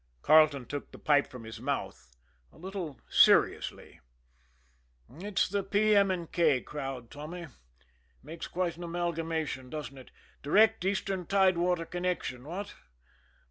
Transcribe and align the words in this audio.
Carleton 0.23 0.65
took 0.65 0.89
the 0.91 0.97
pipe 0.97 1.27
from 1.27 1.43
his 1.43 1.59
mouth 1.61 2.09
a 2.51 2.57
little 2.57 2.99
seriously. 3.07 3.99
"It's 5.19 5.47
the 5.47 5.61
P. 5.61 5.95
M. 5.95 6.25
& 6.27 6.31
K. 6.31 6.59
crowd, 6.61 7.11
Tommy. 7.11 7.45
Makes 8.23 8.47
quite 8.47 8.77
an 8.77 8.83
amalgamation, 8.83 9.69
doesn't 9.69 9.99
it 9.99 10.09
direct 10.41 10.83
eastern 10.85 11.27
tidewater 11.27 11.85
connection 11.85 12.45
what? 12.45 12.73